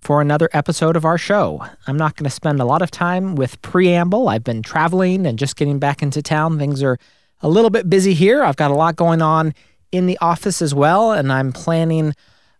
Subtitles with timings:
[0.00, 1.64] for another episode of our show.
[1.86, 4.28] I'm not going to spend a lot of time with preamble.
[4.28, 6.58] I've been traveling and just getting back into town.
[6.58, 6.98] Things are
[7.42, 8.42] a little bit busy here.
[8.42, 9.54] I've got a lot going on
[9.92, 12.14] in the office as well, and I'm planning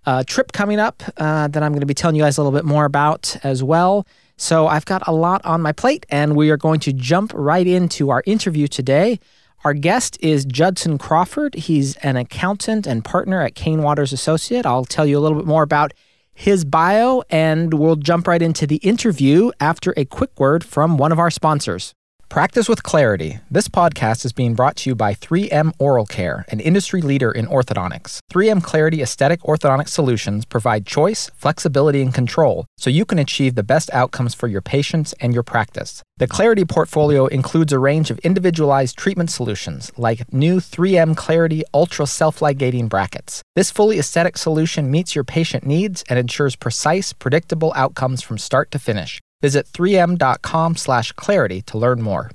[0.07, 2.57] a trip coming up uh, that I'm going to be telling you guys a little
[2.57, 4.07] bit more about as well.
[4.37, 7.67] So I've got a lot on my plate, and we are going to jump right
[7.67, 9.21] into our interview today.
[9.65, 11.55] Our guest is Judson Crawford.
[11.55, 14.65] He's an accountant and partner at Cain Watters Associate.
[14.65, 15.93] I'll tell you a little bit more about
[16.35, 21.13] his bio, and we'll jump right into the interview after a quick word from one
[21.13, 21.95] of our sponsors.
[22.31, 23.41] Practice with Clarity.
[23.51, 27.49] This podcast is being brought to you by 3M Oral Care, an industry leader in
[27.49, 28.21] orthodontics.
[28.33, 33.65] 3M Clarity Aesthetic Orthodontic Solutions provide choice, flexibility, and control so you can achieve the
[33.65, 36.05] best outcomes for your patients and your practice.
[36.19, 42.07] The Clarity portfolio includes a range of individualized treatment solutions like new 3M Clarity Ultra
[42.07, 43.43] Self Ligating Brackets.
[43.57, 48.71] This fully aesthetic solution meets your patient needs and ensures precise, predictable outcomes from start
[48.71, 49.21] to finish.
[49.43, 52.31] Visit 3m.com slash clarity to learn more.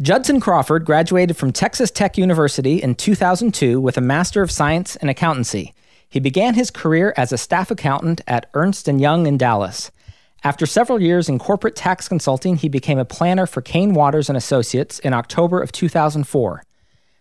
[0.00, 5.08] Judson Crawford graduated from Texas Tech University in 2002 with a Master of Science in
[5.08, 5.72] Accountancy.
[6.08, 9.90] He began his career as a staff accountant at Ernst & Young in Dallas.
[10.44, 14.36] After several years in corporate tax consulting, he became a planner for Cain Watters and
[14.36, 16.62] Associates in October of 2004.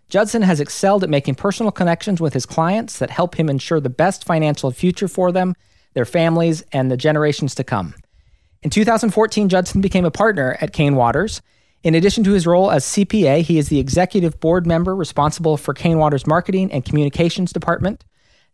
[0.09, 3.89] Judson has excelled at making personal connections with his clients that help him ensure the
[3.89, 5.55] best financial future for them,
[5.93, 7.95] their families, and the generations to come.
[8.65, 11.43] In 2014, Judson became a partner at Cain Watters.
[11.83, 15.75] In addition to his role as CPA, he is the executive board member responsible for
[15.75, 18.03] Cain Watters' marketing and communications department.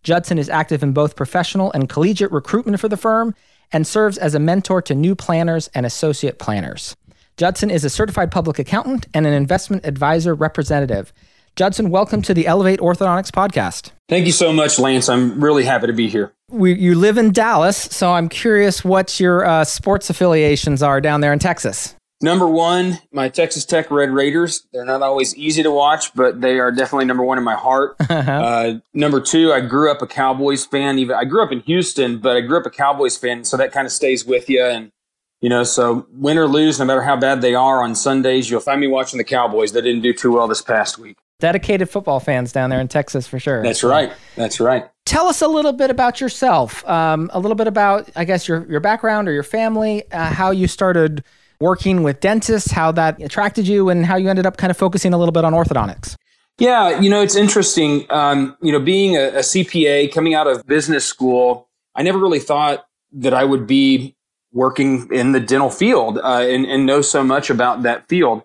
[0.03, 3.33] Judson is active in both professional and collegiate recruitment for the firm
[3.71, 6.93] and serves as a mentor to new planners and associate planners.
[7.37, 11.13] Judson is a certified public accountant and an investment advisor representative.
[11.55, 13.91] Judson, welcome to the Elevate Orthodontics podcast.
[14.09, 15.07] Thank you so much, Lance.
[15.07, 16.33] I'm really happy to be here.
[16.51, 21.21] We, you live in Dallas, so I'm curious what your uh, sports affiliations are down
[21.21, 21.95] there in Texas.
[22.21, 24.67] Number one, my Texas Tech Red Raiders.
[24.71, 27.95] They're not always easy to watch, but they are definitely number one in my heart.
[28.09, 30.99] uh, number two, I grew up a Cowboys fan.
[30.99, 33.71] Even I grew up in Houston, but I grew up a Cowboys fan, so that
[33.71, 34.63] kind of stays with you.
[34.63, 34.91] And
[35.39, 38.59] you know, so win or lose, no matter how bad they are on Sundays, you'll
[38.59, 39.71] find me watching the Cowboys.
[39.71, 43.27] They didn't do too well this past week dedicated football fans down there in Texas
[43.27, 43.61] for sure.
[43.61, 44.13] That's right.
[44.37, 44.87] That's right.
[45.11, 46.87] Tell us a little bit about yourself.
[46.87, 50.51] Um, a little bit about, I guess, your your background or your family, uh, how
[50.51, 51.21] you started
[51.59, 55.13] working with dentists, how that attracted you, and how you ended up kind of focusing
[55.13, 56.15] a little bit on orthodontics.
[56.59, 58.05] Yeah, you know, it's interesting.
[58.09, 62.39] Um, you know, being a, a CPA coming out of business school, I never really
[62.39, 64.15] thought that I would be
[64.53, 68.43] working in the dental field uh, and, and know so much about that field.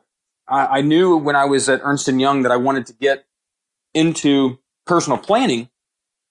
[0.48, 3.24] I, I knew when I was at Ernst and Young that I wanted to get
[3.94, 5.68] into personal planning.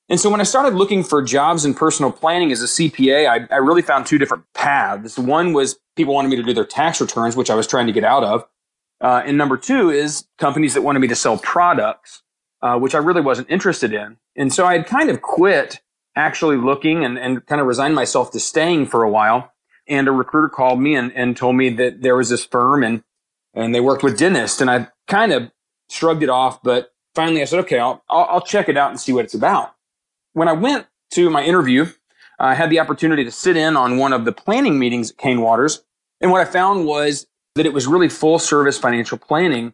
[0.08, 3.54] And so when I started looking for jobs in personal planning as a CPA, I,
[3.54, 5.18] I, really found two different paths.
[5.18, 7.92] One was people wanted me to do their tax returns, which I was trying to
[7.92, 8.48] get out of.
[9.02, 12.22] Uh, and number two is companies that wanted me to sell products,
[12.62, 14.18] uh, which I really wasn't interested in.
[14.36, 15.82] And so I had kind of quit
[16.16, 19.52] actually looking and, and kind of resigned myself to staying for a while.
[19.88, 23.04] And a recruiter called me and, and told me that there was this firm and
[23.54, 24.62] and they worked with dentists.
[24.62, 25.52] And I kind of
[25.90, 29.00] shrugged it off, but finally I said, okay, I'll, I'll, I'll check it out and
[29.00, 29.75] see what it's about.
[30.35, 31.85] When I went to my interview,
[32.40, 35.40] I had the opportunity to sit in on one of the planning meetings at Cain
[35.40, 35.81] Watters.
[36.19, 37.25] And what I found was
[37.56, 39.72] that it was really full service financial planning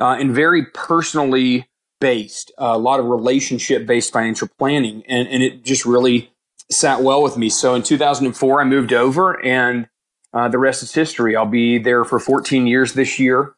[0.00, 1.68] uh, and very personally
[2.00, 5.04] based, uh, a lot of relationship based financial planning.
[5.06, 6.32] And, and it just really
[6.72, 7.48] sat well with me.
[7.48, 9.88] So in 2004, I moved over and
[10.34, 11.36] uh, the rest is history.
[11.36, 13.54] I'll be there for 14 years this year.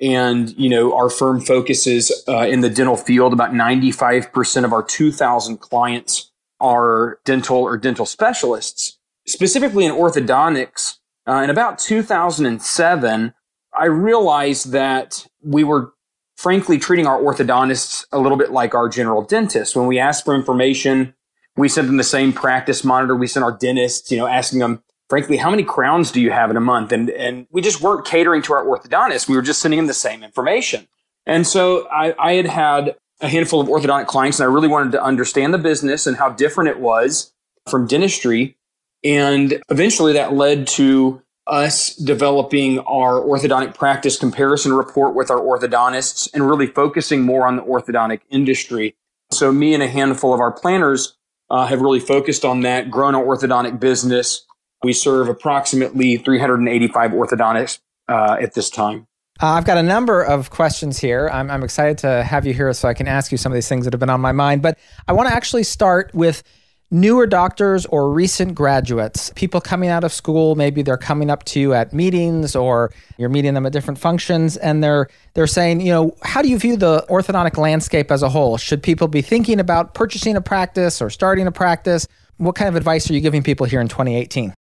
[0.00, 3.32] And, you know, our firm focuses uh, in the dental field.
[3.32, 8.98] About 95% of our 2,000 clients are dental or dental specialists.
[9.26, 13.34] Specifically in orthodontics, uh, in about 2007,
[13.78, 15.92] I realized that we were
[16.36, 19.74] frankly treating our orthodontists a little bit like our general dentists.
[19.74, 21.14] When we asked for information,
[21.56, 24.82] we sent them the same practice monitor we sent our dentists, you know, asking them,
[25.08, 26.92] frankly, how many crowns do you have in a month?
[26.92, 29.28] And, and we just weren't catering to our orthodontist.
[29.28, 30.88] We were just sending them the same information.
[31.26, 34.92] And so I, I had had a handful of orthodontic clients and I really wanted
[34.92, 37.32] to understand the business and how different it was
[37.68, 38.56] from dentistry.
[39.02, 46.28] And eventually that led to us developing our orthodontic practice comparison report with our orthodontists
[46.34, 48.96] and really focusing more on the orthodontic industry.
[49.30, 51.16] So, me and a handful of our planners
[51.50, 54.45] uh, have really focused on that, grown our orthodontic business.
[54.82, 59.06] We serve approximately 385 orthodontists uh, at this time.
[59.42, 61.28] Uh, I've got a number of questions here.
[61.30, 63.68] I'm, I'm excited to have you here so I can ask you some of these
[63.68, 64.62] things that have been on my mind.
[64.62, 64.78] But
[65.08, 66.42] I want to actually start with
[66.90, 71.60] newer doctors or recent graduates, people coming out of school, maybe they're coming up to
[71.60, 75.90] you at meetings or you're meeting them at different functions and they're they're saying, you
[75.90, 78.56] know, how do you view the orthodontic landscape as a whole?
[78.56, 82.06] Should people be thinking about purchasing a practice or starting a practice?
[82.36, 84.54] What kind of advice are you giving people here in 2018?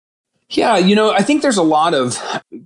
[0.50, 2.18] Yeah, you know, I think there's a lot of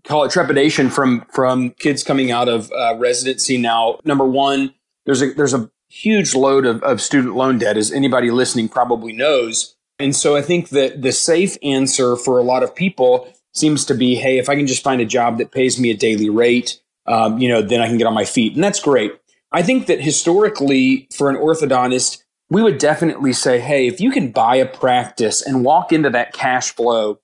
[0.05, 4.01] call it trepidation from from kids coming out of uh, residency now.
[4.05, 4.75] Number one,
[5.07, 9.13] there's a there's a huge load of, of student loan debt, as anybody listening probably
[9.13, 9.77] knows.
[9.99, 13.95] And so I think that the safe answer for a lot of people seems to
[13.95, 16.81] be, hey, if I can just find a job that pays me a daily rate,
[17.07, 19.13] um, you know, then I can get on my feet, and that's great.
[19.51, 24.31] I think that historically, for an orthodontist, we would definitely say, hey, if you can
[24.31, 27.19] buy a practice and walk into that cash flow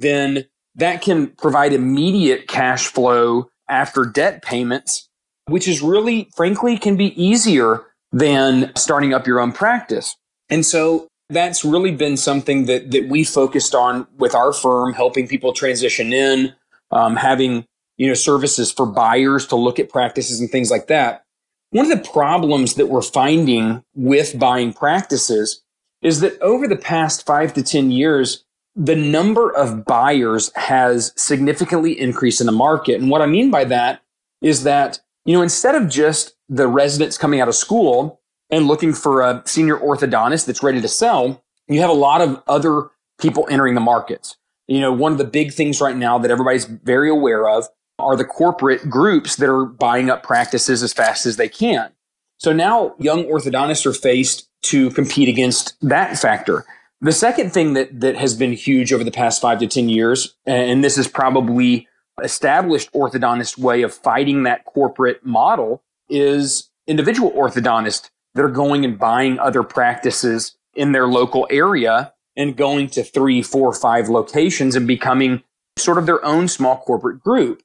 [0.00, 0.44] then
[0.74, 5.08] that can provide immediate cash flow after debt payments,
[5.46, 10.16] which is really, frankly, can be easier than starting up your own practice.
[10.48, 15.26] And so that's really been something that, that we focused on with our firm, helping
[15.26, 16.54] people transition in,
[16.90, 17.64] um, having
[17.96, 21.22] you know services for buyers to look at practices and things like that.
[21.70, 25.62] One of the problems that we're finding with buying practices
[26.02, 28.44] is that over the past five to 10 years,
[28.76, 33.00] the number of buyers has significantly increased in the market.
[33.00, 34.02] And what I mean by that
[34.42, 38.20] is that, you know, instead of just the residents coming out of school
[38.50, 42.42] and looking for a senior orthodontist that's ready to sell, you have a lot of
[42.46, 44.36] other people entering the markets.
[44.68, 47.66] You know, one of the big things right now that everybody's very aware of
[47.98, 51.90] are the corporate groups that are buying up practices as fast as they can.
[52.38, 56.66] So now young orthodontists are faced to compete against that factor.
[57.00, 60.34] The second thing that, that has been huge over the past five to 10 years,
[60.46, 61.88] and this is probably
[62.22, 68.98] established orthodontist way of fighting that corporate model, is individual orthodontists that are going and
[68.98, 74.86] buying other practices in their local area and going to three, four, five locations and
[74.86, 75.42] becoming
[75.78, 77.62] sort of their own small corporate group.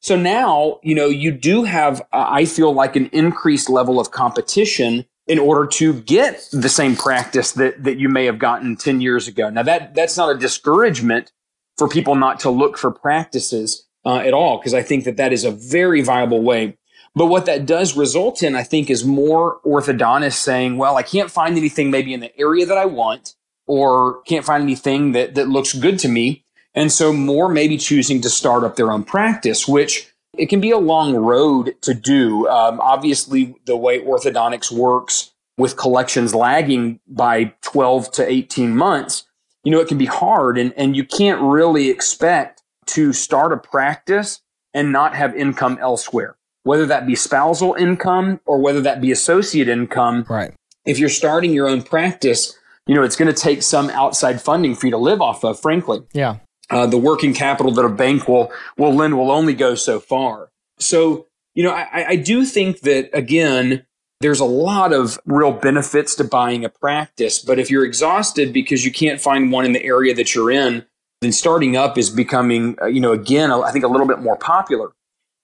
[0.00, 4.10] So now, you know, you do have, uh, I feel like an increased level of
[4.10, 9.00] competition in order to get the same practice that, that you may have gotten 10
[9.00, 9.48] years ago.
[9.48, 11.32] Now that, that's not a discouragement
[11.78, 15.32] for people not to look for practices uh, at all, because I think that that
[15.32, 16.76] is a very viable way.
[17.14, 21.30] But what that does result in, I think, is more orthodontists saying, well, I can't
[21.30, 23.34] find anything maybe in the area that I want
[23.66, 26.44] or can't find anything that, that looks good to me.
[26.74, 30.70] And so more maybe choosing to start up their own practice, which it can be
[30.70, 32.48] a long road to do.
[32.48, 39.24] Um, obviously, the way orthodontics works with collections lagging by 12 to 18 months,
[39.64, 43.56] you know, it can be hard and, and you can't really expect to start a
[43.56, 44.40] practice
[44.74, 49.68] and not have income elsewhere, whether that be spousal income or whether that be associate
[49.68, 50.24] income.
[50.28, 50.54] Right.
[50.86, 54.74] If you're starting your own practice, you know, it's going to take some outside funding
[54.74, 56.00] for you to live off of, frankly.
[56.12, 56.38] Yeah
[56.72, 60.50] uh, the working capital that a bank will will lend will only go so far.
[60.78, 63.86] So, you know, I, I do think that again,
[64.20, 67.38] there's a lot of real benefits to buying a practice.
[67.38, 70.86] But if you're exhausted because you can't find one in the area that you're in,
[71.20, 74.36] then starting up is becoming, uh, you know, again, I think a little bit more
[74.36, 74.92] popular.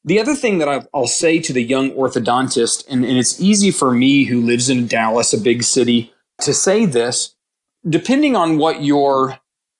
[0.04, 3.92] The other thing that I'll say to the young orthodontist, and, and it's easy for
[3.92, 7.34] me who lives in Dallas, a big city, to say this,
[7.86, 9.38] depending on what your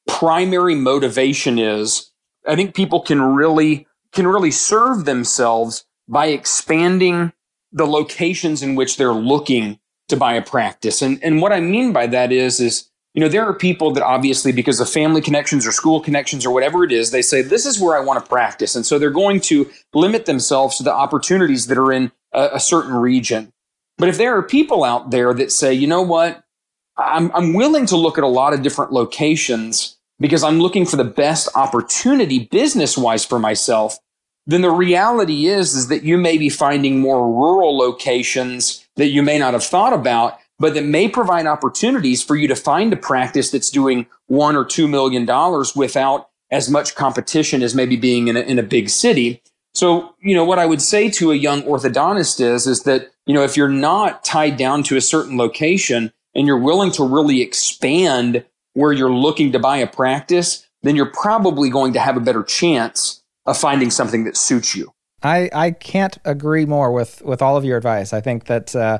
[0.09, 2.11] primary motivation is,
[2.47, 7.33] I think people can really can really serve themselves by expanding
[7.71, 11.03] the locations in which they're looking to buy a practice.
[11.03, 14.03] And and what I mean by that is is you know there are people that
[14.03, 17.67] obviously because of family connections or school connections or whatever it is they say this
[17.67, 20.93] is where I want to practice and so they're going to limit themselves to the
[20.93, 23.53] opportunities that are in a, a certain region.
[23.99, 26.45] But if there are people out there that say, you know what,
[26.97, 30.96] I'm, I'm willing to look at a lot of different locations because I'm looking for
[30.96, 33.98] the best opportunity business wise for myself,
[34.46, 39.22] then the reality is, is that you may be finding more rural locations that you
[39.22, 42.96] may not have thought about, but that may provide opportunities for you to find a
[42.96, 48.28] practice that's doing one or two million dollars without as much competition as maybe being
[48.28, 49.42] in a, in a big city.
[49.75, 53.34] So, you know, what I would say to a young orthodontist is, is that, you
[53.34, 57.42] know, if you're not tied down to a certain location and you're willing to really
[57.42, 58.44] expand
[58.78, 62.44] where you're looking to buy a practice, then you're probably going to have a better
[62.44, 64.92] chance of finding something that suits you.
[65.20, 68.12] I, I can't agree more with, with all of your advice.
[68.12, 68.99] I think that uh,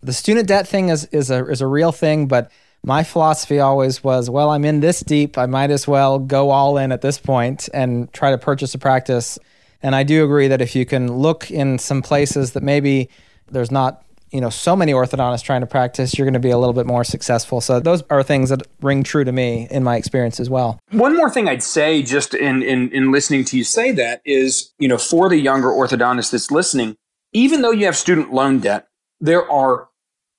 [0.00, 2.50] the student debt thing is, is, a, is a real thing, but
[2.82, 5.36] my philosophy always was well, I'm in this deep.
[5.36, 8.78] I might as well go all in at this point and try to purchase a
[8.78, 9.38] practice.
[9.82, 13.10] And I do agree that if you can look in some places that maybe
[13.50, 16.58] there's not you know so many orthodontists trying to practice you're going to be a
[16.58, 17.60] little bit more successful.
[17.60, 20.78] So those are things that ring true to me in my experience as well.
[20.90, 24.72] One more thing i'd say just in in, in listening to you say that is
[24.78, 26.96] you know for the younger orthodontist that's listening
[27.32, 28.88] even though you have student loan debt
[29.20, 29.88] there are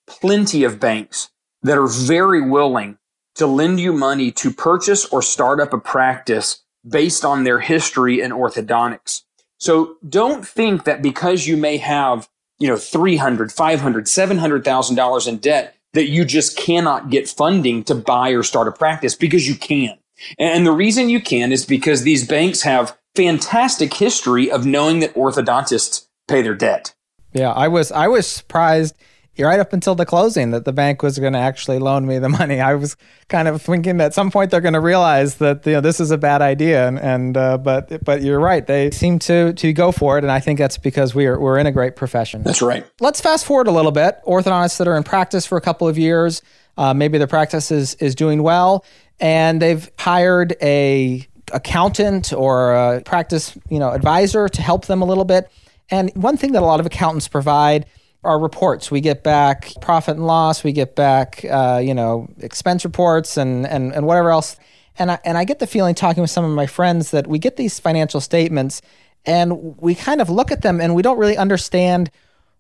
[0.08, 1.30] plenty of banks
[1.64, 2.98] that are very willing
[3.36, 8.22] to lend you money to purchase or start up a practice based on their history
[8.22, 9.22] in orthodontics.
[9.58, 12.28] So don't think that because you may have
[12.62, 17.96] you know, 300, 500, 700,000 dollars in debt that you just cannot get funding to
[17.96, 19.98] buy or start a practice because you can.
[20.38, 25.16] And the reason you can is because these banks have fantastic history of knowing that
[25.16, 26.94] orthodontists pay their debt.
[27.34, 28.96] Yeah, I was I was surprised
[29.40, 32.30] right up until the closing that the bank was going to actually loan me the
[32.30, 32.60] money.
[32.60, 32.96] I was
[33.28, 36.12] kind of thinking at some point they're going to realize that you know this is
[36.12, 38.66] a bad idea, and, and uh, but but you're right.
[38.66, 41.66] They seem to to go for it, and I think that's because we're we're in
[41.66, 42.44] a great profession.
[42.44, 42.86] That's right.
[43.00, 44.20] Let's fast forward a little bit.
[44.26, 46.42] Orthodontists that are in practice for a couple of years,
[46.78, 48.86] uh, maybe the practice is is doing well,
[49.20, 55.06] and they've hired a accountant or a practice you know advisor to help them a
[55.06, 55.50] little bit.
[55.90, 57.86] And one thing that a lot of accountants provide
[58.24, 58.92] our reports.
[58.92, 60.64] We get back profit and loss.
[60.64, 64.58] We get back, uh, you know, expense reports and, and, and whatever else.
[64.98, 67.40] And I, and I get the feeling talking with some of my friends that we
[67.40, 68.82] get these financial statements
[69.26, 72.12] and we kind of look at them and we don't really understand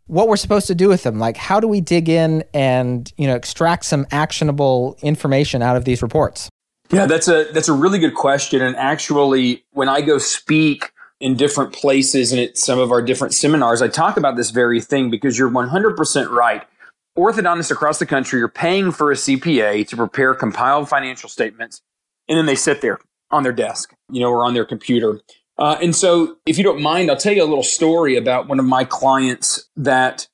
[0.07, 1.19] what we're supposed to do with them.
[1.19, 5.85] Like, how do we dig in and, you know, extract some actionable information out of
[5.85, 6.49] these reports?
[6.91, 8.61] Yeah, that's a that's a really good question.
[8.61, 10.91] And actually, when I go speak
[11.21, 14.81] in different places and at some of our different seminars, I talk about this very
[14.81, 16.63] thing because you're 100% right.
[17.17, 21.81] Orthodontists across the country are paying for a CPA to prepare compiled financial statements,
[22.27, 22.99] and then they sit there
[23.31, 25.19] on their desk, you know, or on their computer.
[25.57, 28.59] Uh, and so, if you don't mind, I'll tell you a little story about one
[28.59, 30.27] of my clients that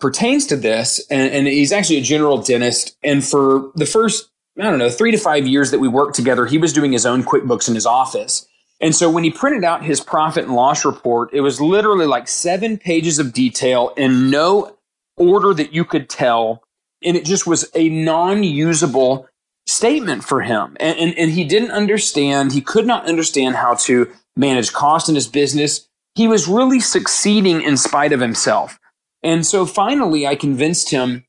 [0.00, 1.04] pertains to this.
[1.10, 2.96] And, and he's actually a general dentist.
[3.02, 6.46] And for the first, I don't know, three to five years that we worked together,
[6.46, 8.46] he was doing his own QuickBooks in his office.
[8.80, 12.28] And so when he printed out his profit and loss report, it was literally like
[12.28, 14.76] seven pages of detail in no
[15.16, 16.62] order that you could tell.
[17.02, 19.28] And it just was a non usable
[19.66, 20.76] statement for him.
[20.80, 25.14] And, and, and, he didn't understand, he could not understand how to manage cost in
[25.14, 25.86] his business.
[26.14, 28.78] He was really succeeding in spite of himself.
[29.22, 31.24] And so finally, I convinced him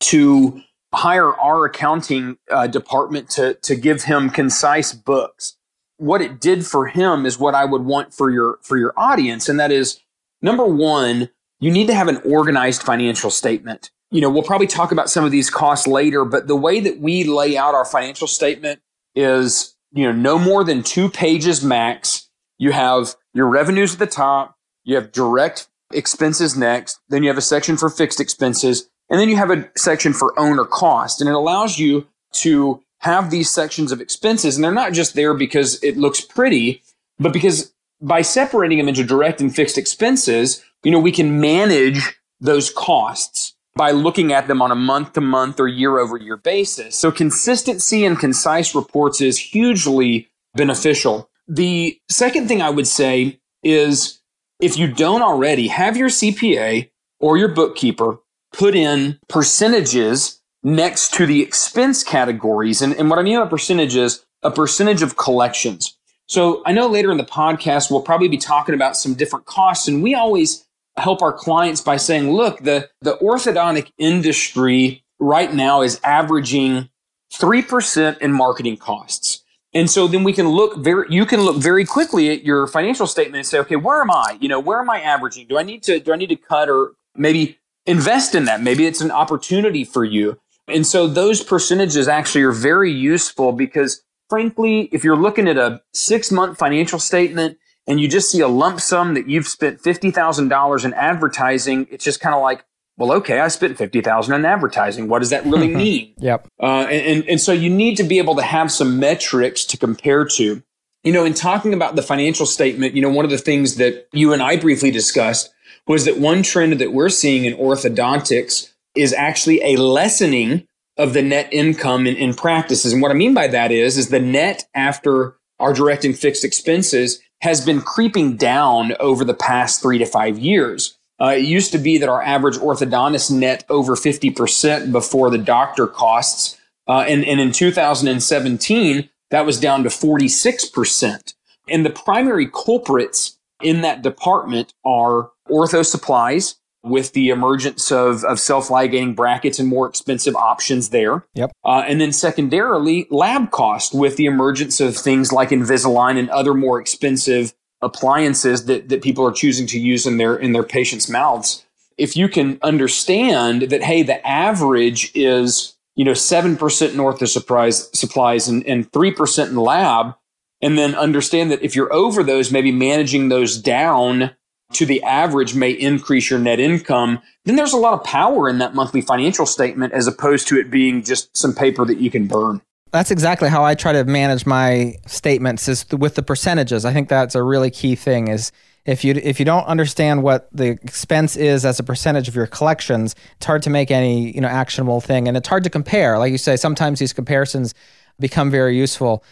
[0.00, 0.60] to
[0.92, 5.57] hire our accounting uh, department to, to give him concise books
[5.98, 9.48] what it did for him is what I would want for your for your audience,
[9.48, 10.00] and that is
[10.40, 11.28] number one,
[11.60, 13.90] you need to have an organized financial statement.
[14.10, 16.98] You know, we'll probably talk about some of these costs later, but the way that
[16.98, 18.80] we lay out our financial statement
[19.14, 22.30] is, you know, no more than two pages max.
[22.56, 27.38] You have your revenues at the top, you have direct expenses next, then you have
[27.38, 31.20] a section for fixed expenses, and then you have a section for owner cost.
[31.20, 34.56] And it allows you to have these sections of expenses.
[34.56, 36.82] And they're not just there because it looks pretty,
[37.18, 42.18] but because by separating them into direct and fixed expenses, you know, we can manage
[42.40, 46.36] those costs by looking at them on a month to month or year over year
[46.36, 46.96] basis.
[46.96, 51.30] So consistency and concise reports is hugely beneficial.
[51.46, 54.20] The second thing I would say is
[54.60, 56.90] if you don't already have your CPA
[57.20, 58.18] or your bookkeeper
[58.52, 62.82] put in percentages next to the expense categories.
[62.82, 65.96] And, and what I mean by percentage is a percentage of collections.
[66.26, 69.88] So I know later in the podcast, we'll probably be talking about some different costs.
[69.88, 75.82] And we always help our clients by saying, look, the, the orthodontic industry right now
[75.82, 76.90] is averaging
[77.32, 79.42] 3% in marketing costs.
[79.74, 83.06] And so then we can look very, you can look very quickly at your financial
[83.06, 84.38] statement and say, okay, where am I?
[84.40, 85.46] You know, where am I averaging?
[85.46, 88.62] Do I need to, do I need to cut or maybe invest in that?
[88.62, 90.38] Maybe it's an opportunity for you.
[90.68, 95.80] And so those percentages actually are very useful because frankly, if you're looking at a
[95.92, 100.84] six month financial statement and you just see a lump sum that you've spent $50,000
[100.84, 102.64] in advertising, it's just kind of like,
[102.96, 105.08] well, okay, I spent 50,000 in advertising.
[105.08, 106.14] What does that really mean?
[106.18, 106.46] yep.
[106.60, 110.24] Uh, and, and so you need to be able to have some metrics to compare
[110.24, 110.62] to.
[111.04, 114.08] You know, in talking about the financial statement, you know, one of the things that
[114.12, 115.50] you and I briefly discussed
[115.86, 121.22] was that one trend that we're seeing in orthodontics is actually a lessening of the
[121.22, 122.92] net income in, in practices.
[122.92, 126.44] And what I mean by that is, is the net after our direct and fixed
[126.44, 130.98] expenses has been creeping down over the past three to five years.
[131.20, 135.86] Uh, it used to be that our average orthodontist net over 50% before the doctor
[135.86, 136.58] costs.
[136.86, 141.34] Uh, and, and in 2017, that was down to 46%.
[141.68, 148.38] And the primary culprits in that department are ortho supplies, with the emergence of, of
[148.38, 151.24] self ligating brackets and more expensive options there.
[151.34, 151.52] Yep.
[151.64, 156.54] Uh, and then secondarily, lab cost with the emergence of things like Invisalign and other
[156.54, 161.08] more expensive appliances that, that people are choosing to use in their in their patients'
[161.08, 161.64] mouths.
[161.96, 167.28] If you can understand that, hey, the average is you know seven percent north of
[167.28, 170.14] supplies supplies and, and three percent in lab,
[170.62, 174.30] and then understand that if you're over those, maybe managing those down
[174.72, 178.58] to the average may increase your net income, then there's a lot of power in
[178.58, 182.26] that monthly financial statement as opposed to it being just some paper that you can
[182.26, 182.60] burn.
[182.90, 186.84] That's exactly how I try to manage my statements is with the percentages.
[186.84, 188.50] I think that's a really key thing is
[188.86, 192.46] if you if you don't understand what the expense is as a percentage of your
[192.46, 196.18] collections, it's hard to make any, you know, actionable thing and it's hard to compare.
[196.18, 197.74] Like you say, sometimes these comparisons
[198.18, 199.22] become very useful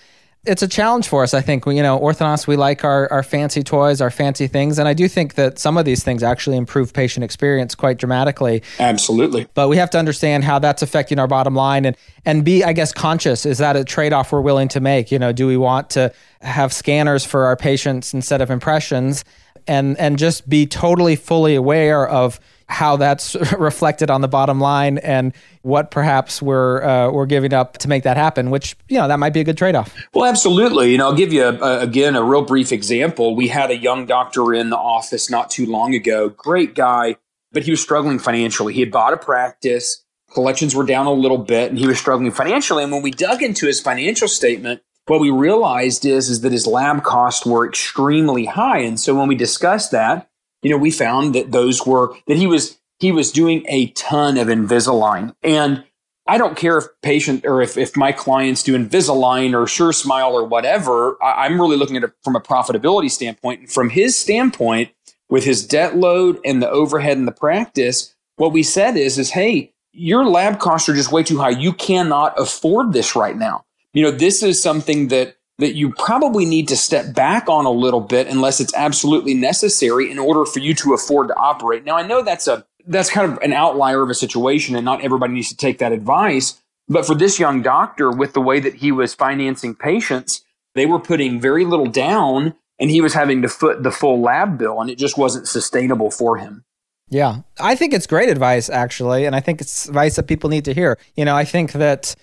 [0.47, 1.35] it's a challenge for us.
[1.35, 4.89] I think you know, orthodontists we like our our fancy toys, our fancy things, and
[4.89, 8.63] I do think that some of these things actually improve patient experience quite dramatically.
[8.79, 9.47] Absolutely.
[9.55, 12.73] But we have to understand how that's affecting our bottom line, and and be, I
[12.73, 13.45] guess, conscious.
[13.47, 15.11] Is that a trade off we're willing to make?
[15.11, 19.25] You know, do we want to have scanners for our patients instead of impressions,
[19.67, 24.99] and and just be totally fully aware of how that's reflected on the bottom line
[24.99, 25.33] and
[25.63, 28.51] what perhaps we're uh, we're giving up to make that happen.
[28.51, 29.95] Which you know that might be a good trade off.
[30.15, 30.93] Well, absolutely.
[30.93, 33.35] You know, I'll give you a, a, again a real brief example.
[33.37, 36.29] We had a young doctor in the office not too long ago.
[36.31, 37.17] Great guy,
[37.53, 38.75] but he was struggling financially.
[38.75, 40.03] He had bought a practice.
[40.33, 42.83] Collections were down a little bit, and he was struggling financially.
[42.83, 46.67] And when we dug into his financial statement, what we realized is is that his
[46.67, 48.79] lab costs were extremely high.
[48.79, 50.29] And so when we discussed that,
[50.63, 54.39] you know, we found that those were that he was he was doing a ton
[54.39, 55.35] of Invisalign.
[55.43, 55.85] And
[56.27, 60.45] I don't care if patient or if, if my clients do Invisalign or SureSmile or
[60.45, 61.23] whatever.
[61.23, 63.61] I, I'm really looking at it from a profitability standpoint.
[63.61, 64.91] And From his standpoint,
[65.29, 69.31] with his debt load and the overhead in the practice, what we said is, is
[69.31, 71.51] hey, your lab costs are just way too high.
[71.51, 73.65] You cannot afford this right now.
[73.93, 77.71] You know, this is something that that you probably need to step back on a
[77.71, 81.85] little bit unless it's absolutely necessary in order for you to afford to operate.
[81.85, 85.03] Now, I know that's a that's kind of an outlier of a situation and not
[85.03, 88.75] everybody needs to take that advice, but for this young doctor with the way that
[88.75, 93.49] he was financing patients, they were putting very little down and he was having to
[93.49, 96.65] foot the full lab bill and it just wasn't sustainable for him.
[97.09, 97.39] Yeah.
[97.59, 100.75] I think it's great advice actually, and I think it's advice that people need to
[100.75, 100.99] hear.
[101.17, 102.15] You know, I think that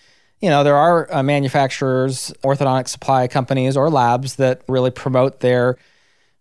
[0.43, 5.77] you know, there are uh, manufacturers, orthodontic supply companies, or labs that really promote their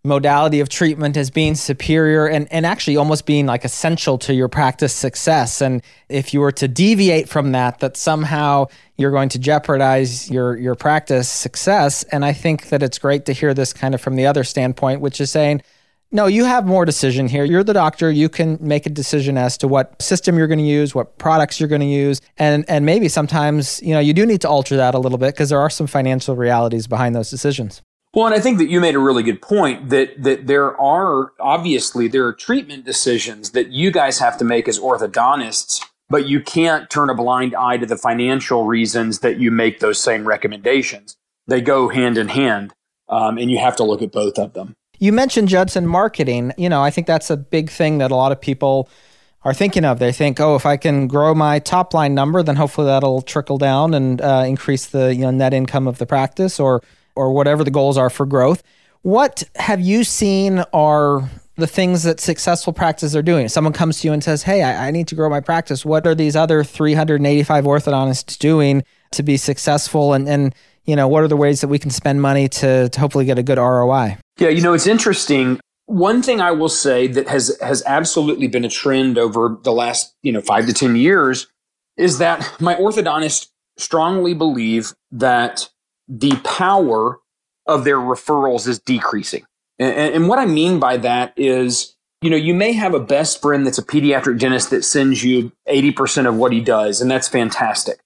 [0.02, 4.48] modality of treatment as being superior and, and actually almost being like essential to your
[4.48, 5.62] practice success.
[5.62, 10.56] And if you were to deviate from that, that somehow you're going to jeopardize your
[10.56, 12.02] your practice success.
[12.02, 15.00] And I think that it's great to hear this kind of from the other standpoint,
[15.00, 15.62] which is saying,
[16.12, 17.44] no, you have more decision here.
[17.44, 18.11] You're the doctor.
[18.11, 21.59] You can make a decision as to what system you're going to use, what products
[21.59, 24.77] you're going to use, and and maybe sometimes you know you do need to alter
[24.77, 27.83] that a little bit because there are some financial realities behind those decisions.
[28.14, 31.33] Well, and I think that you made a really good point that that there are
[31.40, 36.40] obviously there are treatment decisions that you guys have to make as orthodontists, but you
[36.40, 41.16] can't turn a blind eye to the financial reasons that you make those same recommendations.
[41.46, 42.75] They go hand in hand,
[43.09, 44.77] um, and you have to look at both of them.
[45.02, 46.52] You mentioned Judson marketing.
[46.56, 48.88] You know, I think that's a big thing that a lot of people
[49.42, 49.98] are thinking of.
[49.98, 53.58] They think, oh, if I can grow my top line number, then hopefully that'll trickle
[53.58, 56.84] down and uh, increase the you know net income of the practice or
[57.16, 58.62] or whatever the goals are for growth.
[59.00, 63.46] What have you seen are the things that successful practices are doing?
[63.46, 65.84] If someone comes to you and says, "Hey, I, I need to grow my practice,"
[65.84, 70.12] what are these other 385 orthodontists doing to be successful?
[70.12, 73.00] And and you know, what are the ways that we can spend money to, to
[73.00, 74.18] hopefully get a good ROI?
[74.38, 75.60] Yeah, you know, it's interesting.
[75.86, 80.14] One thing I will say that has has absolutely been a trend over the last,
[80.22, 81.48] you know, 5 to 10 years
[81.96, 85.68] is that my orthodontist strongly believe that
[86.08, 87.20] the power
[87.66, 89.44] of their referrals is decreasing.
[89.78, 93.40] And, and, what I mean by that is, you know, you may have a best
[93.40, 97.28] friend that's a pediatric dentist that sends you 80% of what he does, and that's
[97.28, 98.00] fantastic.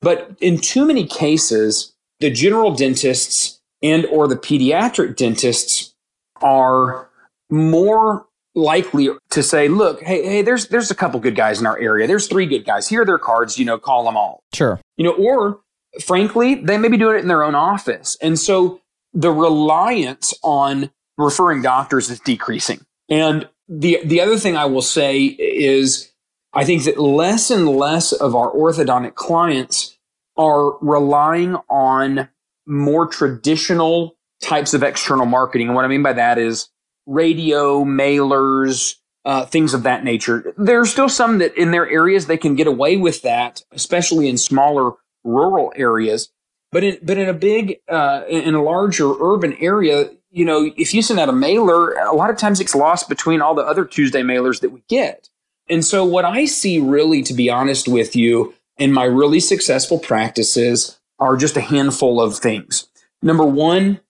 [0.00, 1.93] But in too many cases,
[2.24, 5.94] the general dentists and or the pediatric dentists
[6.40, 7.10] are
[7.50, 11.78] more likely to say, look, hey, hey, there's there's a couple good guys in our
[11.78, 12.06] area.
[12.06, 12.88] There's three good guys.
[12.88, 14.42] Here are their cards, you know, call them all.
[14.54, 14.80] Sure.
[14.96, 15.60] You know, or
[16.02, 18.16] frankly, they may be doing it in their own office.
[18.22, 18.80] And so
[19.12, 22.80] the reliance on referring doctors is decreasing.
[23.10, 26.10] And the the other thing I will say is
[26.54, 29.93] I think that less and less of our orthodontic clients
[30.36, 32.28] are relying on
[32.66, 35.68] more traditional types of external marketing.
[35.68, 36.68] And what I mean by that is
[37.06, 40.54] radio, mailers, uh, things of that nature.
[40.56, 44.28] There are still some that in their areas they can get away with that, especially
[44.28, 44.92] in smaller
[45.22, 46.30] rural areas.
[46.72, 50.92] But in but in a big, uh, in a larger urban area, you know, if
[50.92, 53.84] you send out a mailer, a lot of times it's lost between all the other
[53.84, 55.28] Tuesday mailers that we get.
[55.70, 59.98] And so, what I see really, to be honest with you, in my really successful
[59.98, 62.88] practices are just a handful of things.
[63.22, 64.00] Number one,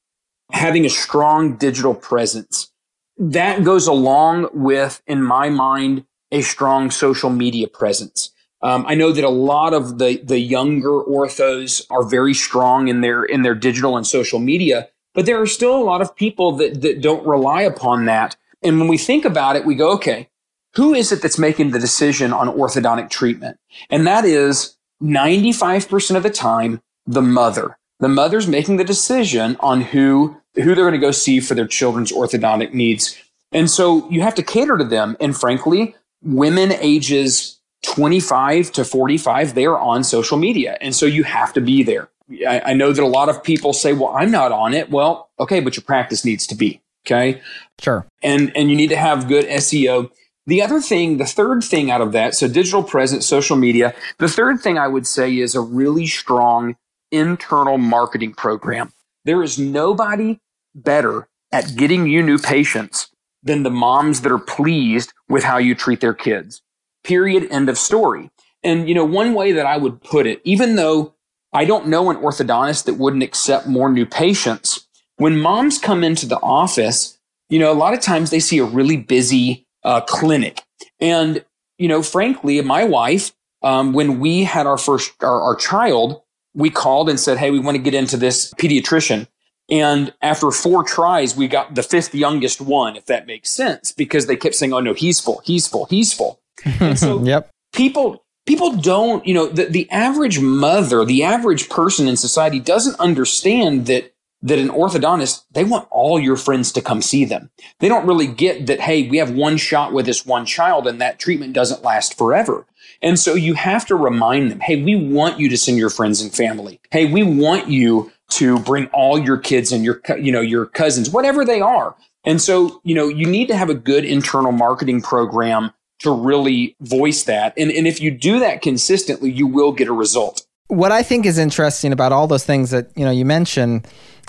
[0.53, 2.71] having a strong digital presence.
[3.17, 8.31] That goes along with, in my mind, a strong social media presence.
[8.61, 13.03] Um, I know that a lot of the the younger orthos are very strong in
[13.03, 16.53] their in their digital and social media, but there are still a lot of people
[16.57, 18.37] that, that don't rely upon that.
[18.63, 20.29] And when we think about it, we go, okay,
[20.77, 23.59] who is it that's making the decision on orthodontic treatment?
[23.91, 27.79] And that is 95% of the time, the mother.
[28.01, 31.67] The mother's making the decision on who, who they're going to go see for their
[31.67, 33.17] children's orthodontic needs.
[33.53, 35.17] And so you have to cater to them.
[35.21, 40.77] And frankly, women ages 25 to 45, they are on social media.
[40.81, 42.09] And so you have to be there.
[42.49, 44.91] I, I know that a lot of people say, well, I'm not on it.
[44.91, 46.81] Well, okay, but your practice needs to be.
[47.07, 47.43] Okay.
[47.81, 48.07] Sure.
[48.23, 50.11] And, and you need to have good SEO.
[50.47, 54.29] The other thing, the third thing out of that, so digital presence, social media, the
[54.29, 56.77] third thing I would say is a really strong
[57.11, 58.93] internal marketing program.
[59.25, 60.41] There is nobody
[60.75, 63.09] better at getting you new patients
[63.43, 66.63] than the moms that are pleased with how you treat their kids.
[67.05, 67.49] Period.
[67.51, 68.31] End of story.
[68.63, 71.15] And, you know, one way that I would put it, even though
[71.53, 74.87] I don't know an orthodontist that wouldn't accept more new patients.
[75.17, 78.65] When moms come into the office, you know, a lot of times they see a
[78.65, 80.63] really busy uh, clinic.
[81.01, 81.45] And,
[81.79, 86.23] you know, frankly, my wife, um, when we had our first, our, our child,
[86.55, 89.27] we called and said, Hey, we want to get into this pediatrician.
[89.71, 94.27] And after four tries, we got the fifth youngest one, if that makes sense, because
[94.27, 96.41] they kept saying, Oh, no, he's full, he's full, he's full.
[96.65, 97.51] And so yep.
[97.73, 102.99] people, people don't, you know, the, the average mother, the average person in society doesn't
[103.01, 104.14] understand that
[104.45, 107.51] that an orthodontist, they want all your friends to come see them.
[107.81, 111.01] They don't really get that, hey, we have one shot with this one child and
[111.01, 112.67] that treatment doesn't last forever.
[113.01, 116.21] And so you have to remind them, hey, we want you to send your friends
[116.21, 116.79] and family.
[116.91, 121.09] Hey, we want you to bring all your kids and your, you know, your cousins,
[121.09, 121.97] whatever they are.
[122.25, 126.77] And so, you know, you need to have a good internal marketing program to really
[126.81, 127.55] voice that.
[127.57, 130.47] And, and if you do that consistently, you will get a result.
[130.69, 133.87] What I think is interesting about all those things that, you know, you mentioned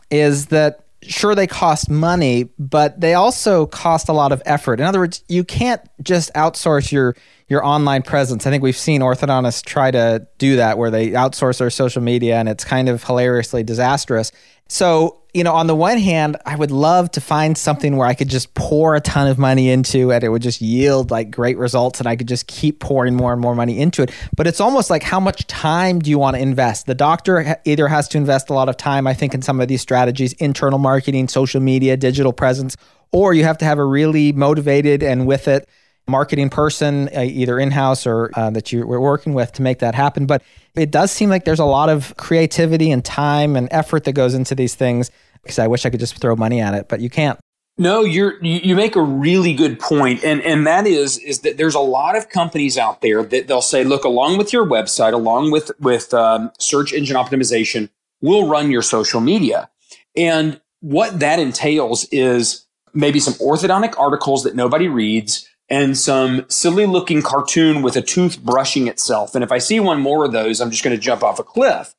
[0.10, 4.80] is that sure they cost money, but they also cost a lot of effort.
[4.80, 7.16] In other words, you can't just outsource your
[7.48, 8.48] your online presence.
[8.48, 12.38] I think we've seen orthodontists try to do that where they outsource their social media
[12.38, 14.32] and it's kind of hilariously disastrous.
[14.68, 18.14] So, you know, on the one hand, I would love to find something where I
[18.14, 20.24] could just pour a ton of money into it.
[20.24, 23.42] It would just yield like great results and I could just keep pouring more and
[23.42, 24.12] more money into it.
[24.38, 26.86] But it's almost like how much time do you want to invest?
[26.86, 29.68] The doctor either has to invest a lot of time, I think, in some of
[29.68, 32.78] these strategies internal marketing, social media, digital presence,
[33.12, 35.68] or you have to have a really motivated and with it
[36.08, 39.80] marketing person, uh, either in house or uh, that you were working with to make
[39.80, 40.26] that happen.
[40.26, 40.44] But
[40.76, 44.34] it does seem like there's a lot of creativity and time and effort that goes
[44.34, 45.10] into these things.
[45.46, 47.40] Because I wish I could just throw money at it, but you can't.
[47.78, 51.76] No, you're you make a really good point, and and that is is that there's
[51.76, 55.52] a lot of companies out there that they'll say, look, along with your website, along
[55.52, 57.90] with with um, search engine optimization,
[58.22, 59.70] we'll run your social media,
[60.16, 66.86] and what that entails is maybe some orthodontic articles that nobody reads, and some silly
[66.86, 69.36] looking cartoon with a tooth brushing itself.
[69.36, 71.44] And if I see one more of those, I'm just going to jump off a
[71.44, 71.95] cliff.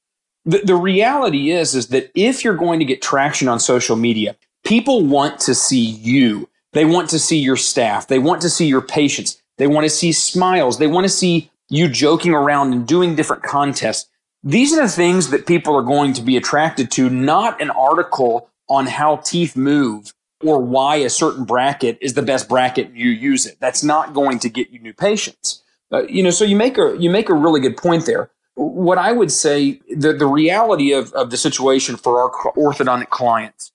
[0.46, 4.36] The, the reality is, is that if you're going to get traction on social media,
[4.64, 6.48] people want to see you.
[6.72, 8.06] They want to see your staff.
[8.06, 9.42] They want to see your patients.
[9.58, 10.78] They want to see smiles.
[10.78, 14.08] They want to see you joking around and doing different contests.
[14.44, 18.48] These are the things that people are going to be attracted to, not an article
[18.68, 20.12] on how teeth move
[20.44, 23.56] or why a certain bracket is the best bracket you use it.
[23.58, 25.62] That's not going to get you new patients.
[25.90, 28.30] Uh, you know, so you make a you make a really good point there.
[28.56, 33.72] What I would say, the the reality of, of the situation for our orthodontic clients,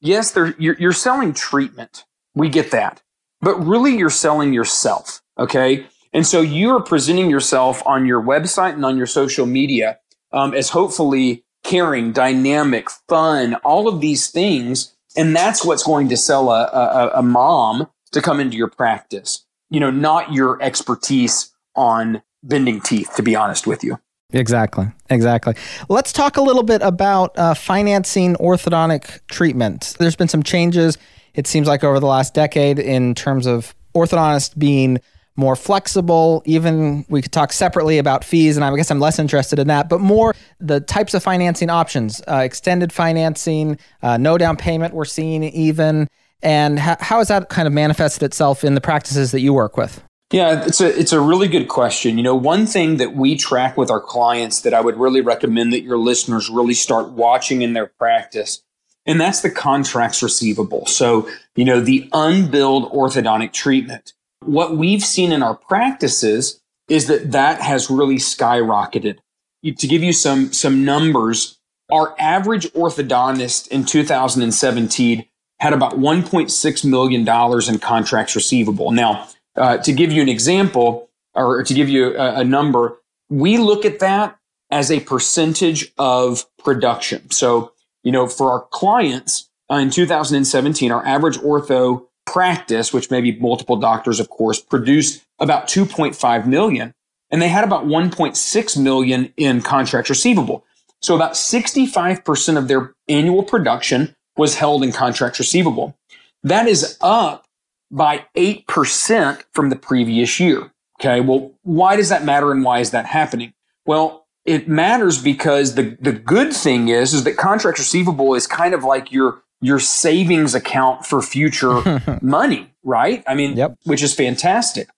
[0.00, 2.04] yes, you're, you're selling treatment.
[2.34, 3.02] We get that,
[3.40, 5.22] but really you're selling yourself.
[5.38, 9.98] Okay, and so you are presenting yourself on your website and on your social media
[10.32, 14.94] um, as hopefully caring, dynamic, fun, all of these things.
[15.16, 19.44] And that's what's going to sell a, a, a mom to come into your practice,
[19.68, 23.98] you know, not your expertise on bending teeth, to be honest with you.
[24.32, 24.86] Exactly.
[25.10, 25.54] Exactly.
[25.88, 29.94] Let's talk a little bit about uh, financing orthodontic treatment.
[29.98, 30.98] There's been some changes,
[31.34, 35.00] it seems like, over the last decade in terms of orthodontists being
[35.36, 36.42] more flexible.
[36.44, 39.88] Even we could talk separately about fees, and I guess I'm less interested in that,
[39.88, 45.04] but more the types of financing options, uh, extended financing, uh, no down payment, we're
[45.04, 46.08] seeing even.
[46.42, 49.76] And how, how has that kind of manifested itself in the practices that you work
[49.76, 50.02] with?
[50.32, 52.16] Yeah, it's a it's a really good question.
[52.16, 55.74] You know, one thing that we track with our clients that I would really recommend
[55.74, 58.62] that your listeners really start watching in their practice,
[59.04, 60.86] and that's the contracts receivable.
[60.86, 64.14] So, you know, the unbilled orthodontic treatment.
[64.40, 69.18] What we've seen in our practices is that that has really skyrocketed.
[69.64, 71.58] To give you some some numbers,
[71.92, 75.26] our average orthodontist in 2017
[75.60, 78.92] had about 1.6 million dollars in contracts receivable.
[78.92, 83.58] Now, uh, to give you an example or to give you a, a number, we
[83.58, 84.38] look at that
[84.70, 87.30] as a percentage of production.
[87.30, 93.20] So, you know, for our clients uh, in 2017, our average ortho practice, which may
[93.20, 96.94] be multiple doctors, of course, produced about 2.5 million
[97.32, 100.64] and they had about 1.6 million in contracts receivable.
[101.00, 105.96] So about 65% of their annual production was held in contracts receivable.
[106.44, 107.46] That is up
[107.92, 110.72] by 8% from the previous year.
[110.98, 111.20] Okay.
[111.20, 113.52] Well, why does that matter and why is that happening?
[113.84, 118.74] Well, it matters because the, the good thing is, is that contracts receivable is kind
[118.74, 123.22] of like your, your savings account for future money, right?
[123.26, 123.76] I mean, yep.
[123.84, 124.88] which is fantastic.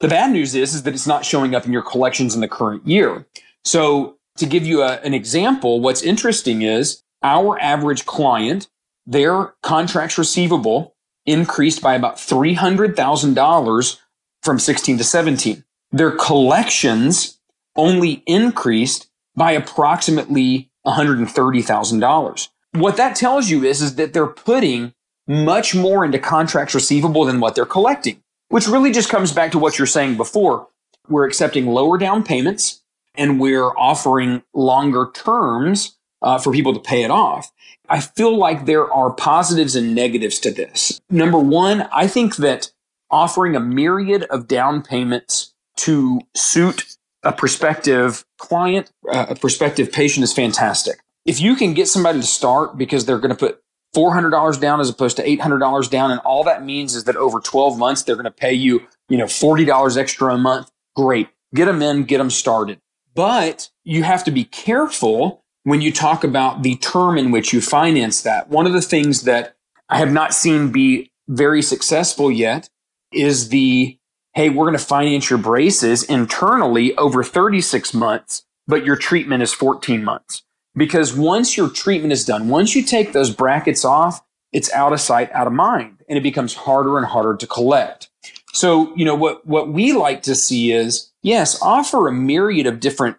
[0.00, 2.48] The bad news is, is that it's not showing up in your collections in the
[2.48, 3.26] current year.
[3.64, 8.68] So to give you a, an example, what's interesting is our average client,
[9.06, 10.94] their contracts receivable
[11.30, 13.96] increased by about $300,000
[14.42, 15.64] from 16 to 17.
[15.92, 17.38] Their collections
[17.76, 22.48] only increased by approximately $130,000.
[22.72, 24.94] What that tells you is, is that they're putting
[25.26, 29.58] much more into contracts receivable than what they're collecting, which really just comes back to
[29.58, 30.68] what you're saying before.
[31.08, 32.82] We're accepting lower down payments
[33.14, 37.50] and we're offering longer terms uh, for people to pay it off.
[37.90, 41.00] I feel like there are positives and negatives to this.
[41.10, 42.70] Number one, I think that
[43.10, 50.22] offering a myriad of down payments to suit a prospective client, uh, a prospective patient
[50.22, 51.00] is fantastic.
[51.26, 53.60] If you can get somebody to start because they're going to put
[53.94, 57.76] $400 down as opposed to $800 down, and all that means is that over 12
[57.76, 60.70] months, they're going to pay you, you know, $40 extra a month.
[60.94, 61.28] Great.
[61.54, 62.78] Get them in, get them started.
[63.14, 67.60] But you have to be careful when you talk about the term in which you
[67.60, 68.48] finance that.
[68.48, 69.56] One of the things that
[69.88, 72.68] I have not seen be very successful yet
[73.12, 73.96] is the
[74.34, 79.52] hey, we're going to finance your braces internally over 36 months, but your treatment is
[79.52, 80.44] 14 months.
[80.76, 85.00] Because once your treatment is done, once you take those brackets off, it's out of
[85.00, 88.08] sight, out of mind, and it becomes harder and harder to collect.
[88.52, 92.78] So, you know, what, what we like to see is, yes, offer a myriad of
[92.78, 93.16] different,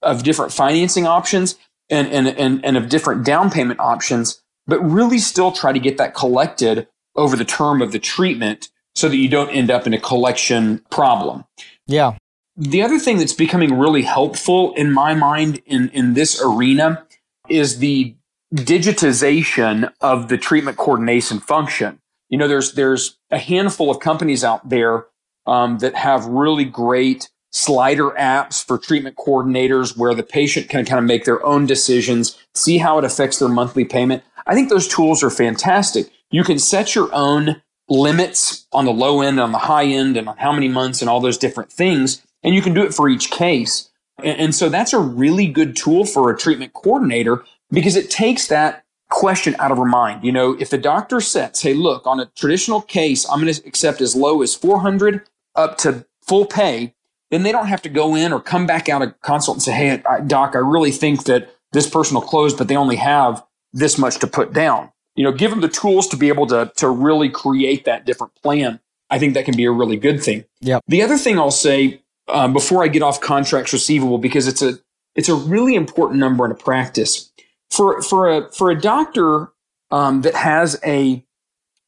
[0.00, 1.56] of different financing options
[1.90, 5.98] and, and, and, and of different down payment options, but really still try to get
[5.98, 9.94] that collected over the term of the treatment so that you don't end up in
[9.94, 11.44] a collection problem.
[11.86, 12.16] Yeah.
[12.56, 17.06] The other thing that's becoming really helpful in my mind in, in this arena
[17.48, 18.14] is the
[18.54, 21.98] digitization of the treatment coordination function.
[22.28, 25.06] You know, there's there's a handful of companies out there
[25.46, 30.98] um, that have really great slider apps for treatment coordinators where the patient can kind
[30.98, 34.22] of make their own decisions, see how it affects their monthly payment.
[34.46, 36.10] I think those tools are fantastic.
[36.30, 40.28] You can set your own limits on the low end, on the high end, and
[40.28, 42.22] on how many months and all those different things.
[42.42, 43.90] And you can do it for each case.
[44.22, 48.84] And, so that's a really good tool for a treatment coordinator because it takes that
[49.10, 50.24] question out of her mind.
[50.24, 53.66] You know, if the doctor sets, hey, look, on a traditional case, I'm going to
[53.66, 55.22] accept as low as 400
[55.54, 56.94] up to full pay
[57.32, 59.72] then they don't have to go in or come back out of consult and say,
[59.72, 63.42] Hey, doc, I really think that this person will close, but they only have
[63.72, 64.92] this much to put down.
[65.16, 68.34] You know, give them the tools to be able to, to really create that different
[68.42, 68.80] plan.
[69.08, 70.44] I think that can be a really good thing.
[70.60, 70.80] Yeah.
[70.88, 74.74] The other thing I'll say um, before I get off contracts receivable, because it's a
[75.14, 77.30] it's a really important number in a practice
[77.70, 79.52] for for a for a doctor
[79.90, 81.24] um, that has a,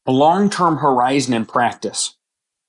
[0.05, 2.15] a long term horizon in practice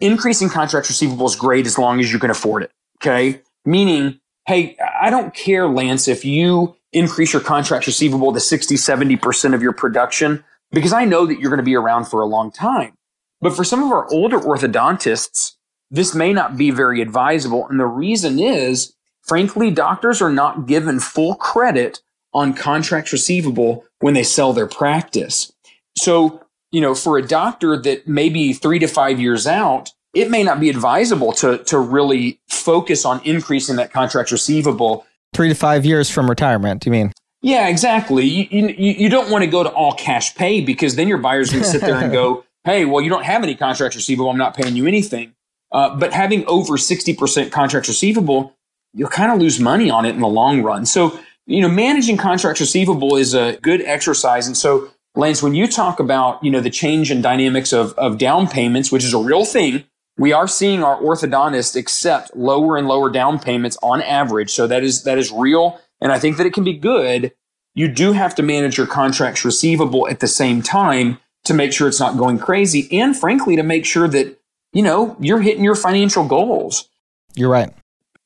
[0.01, 2.71] increasing contract receivable is great as long as you can afford it.
[3.01, 3.41] Okay.
[3.65, 9.55] Meaning, hey, I don't care, Lance, if you increase your contracts receivable to 60, 70%
[9.55, 12.51] of your production because I know that you're going to be around for a long
[12.51, 12.95] time.
[13.41, 15.53] But for some of our older orthodontists,
[15.91, 17.67] this may not be very advisable.
[17.69, 22.01] And the reason is, frankly, doctors are not given full credit
[22.33, 25.53] on contracts receivable when they sell their practice.
[25.97, 26.43] So,
[26.77, 30.61] you know, for a doctor that maybe three to five years out, it may not
[30.61, 35.07] be advisable to, to really focus on increasing that contract receivable.
[35.33, 37.15] Three to five years from retirement, do you mean?
[37.41, 38.27] Yeah, exactly.
[38.27, 41.51] You, you, you don't want to go to all cash pay because then your buyer's
[41.51, 44.29] going to sit there and go, hey, well, you don't have any contracts receivable.
[44.29, 45.33] I'm not paying you anything.
[45.73, 48.55] Uh, but having over 60% contracts receivable,
[48.93, 50.85] you'll kind of lose money on it in the long run.
[50.85, 54.47] So, you know, managing contracts receivable is a good exercise.
[54.47, 58.19] And so, Lance, when you talk about, you know, the change in dynamics of, of
[58.19, 59.85] down payments, which is a real thing,
[60.19, 64.51] we are seeing our orthodontists accept lower and lower down payments on average.
[64.51, 65.81] So that is, that is real.
[66.01, 67.33] And I think that it can be good.
[67.75, 71.89] You do have to manage your contracts receivable at the same time to make sure
[71.89, 72.89] it's not going crazy.
[72.99, 74.39] And frankly, to make sure that
[74.77, 76.91] you know, you're hitting your financial goals.
[77.35, 77.73] You're right.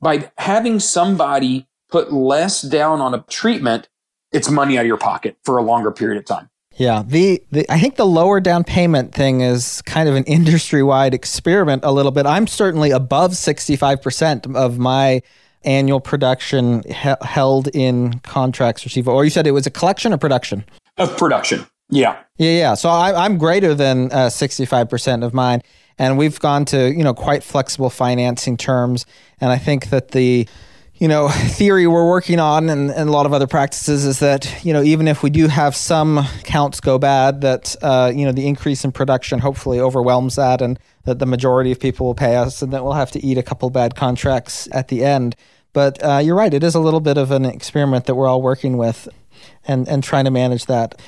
[0.00, 3.88] By having somebody put less down on a treatment,
[4.33, 6.50] it's money out of your pocket for a longer period of time.
[6.80, 10.82] Yeah, the, the I think the lower down payment thing is kind of an industry
[10.82, 12.24] wide experiment a little bit.
[12.24, 15.20] I'm certainly above 65% of my
[15.62, 19.12] annual production he- held in contracts receivable.
[19.12, 20.64] Or you said it was a collection or production?
[20.96, 21.66] Of production.
[21.90, 22.16] Yeah.
[22.38, 22.74] Yeah, yeah.
[22.74, 25.60] So I, am greater than uh, 65% of mine
[25.98, 29.04] and we've gone to you know quite flexible financing terms
[29.40, 30.48] and i think that the
[31.00, 34.64] you know theory we're working on and, and a lot of other practices is that
[34.64, 38.32] you know even if we do have some counts go bad that uh, you know
[38.32, 42.36] the increase in production hopefully overwhelms that and that the majority of people will pay
[42.36, 45.34] us and that we'll have to eat a couple bad contracts at the end
[45.72, 48.42] but uh, you're right it is a little bit of an experiment that we're all
[48.42, 49.08] working with
[49.66, 51.00] and and trying to manage that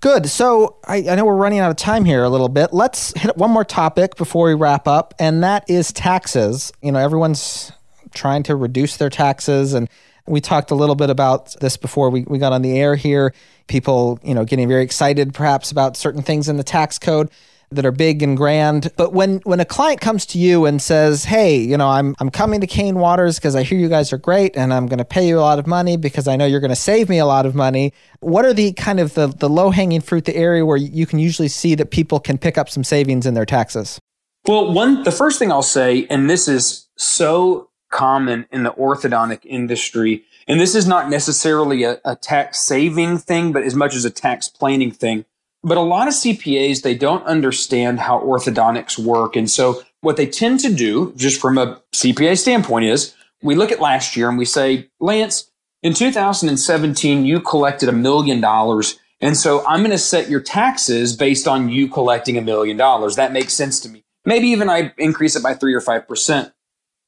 [0.00, 0.28] Good.
[0.28, 2.72] So I, I, know we're running out of time here a little bit.
[2.72, 6.72] Let's hit one more topic before we wrap up, and that is taxes.
[6.82, 7.70] You know, everyone's
[8.14, 9.88] trying to reduce their taxes, and
[10.26, 13.34] we talked a little bit about this before we, we got on the air here.
[13.66, 17.30] People, you know, getting very excited perhaps about certain things in the tax code
[17.74, 18.90] that are big and grand.
[18.96, 22.30] But when when a client comes to you and says, "Hey, you know, I'm I'm
[22.30, 25.04] coming to Cain Watters because I hear you guys are great and I'm going to
[25.04, 27.26] pay you a lot of money because I know you're going to save me a
[27.26, 30.76] lot of money." What are the kind of the the low-hanging fruit, the area where
[30.76, 33.98] you can usually see that people can pick up some savings in their taxes?
[34.46, 39.44] Well, one the first thing I'll say and this is so common in the orthodontic
[39.44, 44.04] industry, and this is not necessarily a, a tax saving thing, but as much as
[44.04, 45.24] a tax planning thing
[45.62, 49.36] but a lot of CPAs, they don't understand how orthodontics work.
[49.36, 53.70] And so what they tend to do, just from a CPA standpoint, is we look
[53.70, 55.50] at last year and we say, Lance,
[55.82, 58.98] in 2017, you collected a million dollars.
[59.20, 63.14] And so I'm going to set your taxes based on you collecting a million dollars.
[63.14, 64.04] That makes sense to me.
[64.24, 66.52] Maybe even I increase it by three or 5%.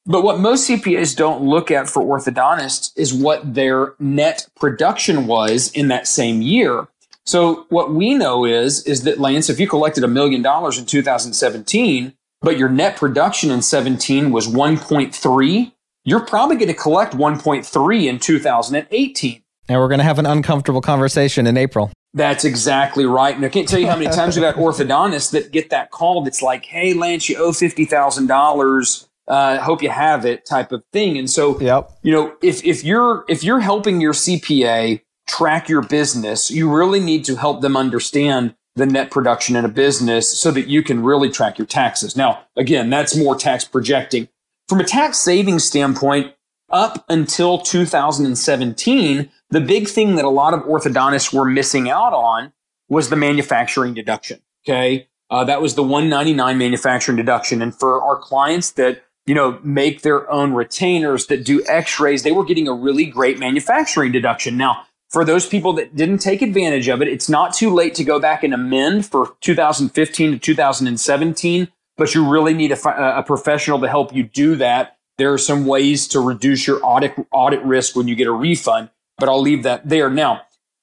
[0.06, 5.72] But what most CPAs don't look at for orthodontists is what their net production was
[5.72, 6.88] in that same year.
[7.24, 10.84] So what we know is is that Lance, if you collected a million dollars in
[10.84, 12.12] 2017,
[12.42, 15.72] but your net production in 17 was 1.3,
[16.04, 19.42] you're probably going to collect 1.3 in 2018.
[19.66, 21.90] And we're going to have an uncomfortable conversation in April.
[22.12, 23.34] That's exactly right.
[23.34, 26.22] And I can't tell you how many times we've had orthodontists that get that call
[26.22, 29.06] that's like, hey, Lance, you owe $50,000.
[29.26, 31.16] Uh, hope you have it type of thing.
[31.16, 31.90] And so, yep.
[32.02, 37.00] you know, if, if you're, if you're helping your CPA track your business, you really
[37.00, 41.02] need to help them understand the net production in a business so that you can
[41.02, 42.16] really track your taxes.
[42.16, 44.28] Now, again, that's more tax projecting.
[44.68, 46.34] From a tax savings standpoint,
[46.70, 52.52] up until 2017, the big thing that a lot of orthodontists were missing out on
[52.88, 54.40] was the manufacturing deduction.
[54.66, 55.08] Okay.
[55.30, 57.62] Uh, that was the 199 manufacturing deduction.
[57.62, 62.32] And for our clients that, you know, make their own retainers that do x-rays, they
[62.32, 64.56] were getting a really great manufacturing deduction.
[64.56, 68.04] Now, for those people that didn't take advantage of it, it's not too late to
[68.04, 73.78] go back and amend for 2015 to 2017, but you really need a, a professional
[73.80, 74.96] to help you do that.
[75.16, 78.90] There are some ways to reduce your audit audit risk when you get a refund,
[79.16, 80.10] but I'll leave that there.
[80.10, 80.42] Now,